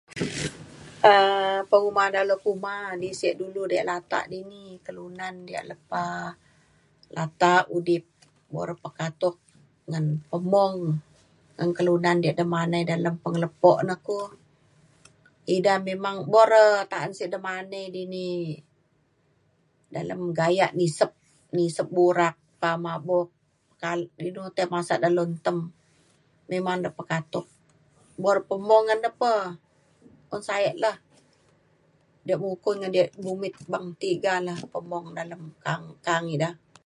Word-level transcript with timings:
um 1.11 1.57
pengemadak 1.71 2.23
le 2.29 2.35
kuma, 2.45 2.75
di 3.03 3.09
sik 3.19 3.33
dulu 3.41 3.61
da' 3.71 3.87
latak 3.89 4.23
dini, 4.33 4.63
kelunan 4.85 5.35
diak 5.47 5.65
lepa 5.71 6.05
latak 7.17 7.63
udip, 7.77 8.05
bo 8.51 8.59
re 8.69 8.73
pekatuk 8.83 9.35
ngan 9.89 10.05
pemung 10.31 10.75
ngan 11.57 11.69
kelunan 11.77 12.17
diak 12.21 12.37
demanai 12.39 12.81
dalem 12.91 13.15
pengelepok 13.23 13.77
ne 13.87 13.95
ku 14.07 14.19
ida 15.55 15.73
memang, 15.87 16.17
bo 16.31 16.41
re 16.53 16.65
ta'an 16.91 17.11
sik 17.17 17.29
demanai 17.33 17.85
dini 17.95 18.29
dalem 19.95 20.21
gayak 20.39 20.71
nisep 20.79 21.11
nisep 21.57 21.87
burak 21.97 22.35
pa 22.61 22.69
mabuk 22.85 23.27
pa- 23.81 24.09
inu 24.25 24.43
tai 24.55 24.67
masat 24.73 24.97
dalau 25.03 25.23
tem 25.45 25.57
memang 26.51 26.77
da 26.85 26.89
pekatuk. 26.97 27.45
bo 28.21 28.29
re 28.35 28.41
pemung 28.49 28.83
ngan 28.87 28.99
re 29.07 29.11
pe 29.21 29.33
un 30.33 30.39
sa'ek 30.47 30.75
le 30.83 30.91
diak 32.25 32.39
mukun 32.43 32.75
ngan 32.79 32.91
diak 32.95 33.11
dumit 33.23 33.51
beng 33.71 33.87
tiga 34.01 34.33
la 34.47 34.55
pemung 34.73 35.05
dalem 35.17 35.41
ka'ang 35.63 35.85
ka'ang 36.05 36.27
ida. 36.35 36.51